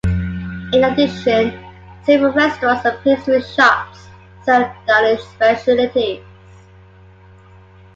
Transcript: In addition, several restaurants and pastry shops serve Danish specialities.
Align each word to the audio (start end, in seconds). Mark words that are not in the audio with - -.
In 0.73 0.83
addition, 0.83 1.63
several 2.07 2.33
restaurants 2.33 2.83
and 2.85 2.97
pastry 3.03 3.39
shops 3.43 4.07
serve 4.43 4.71
Danish 4.87 5.21
specialities. 5.25 6.23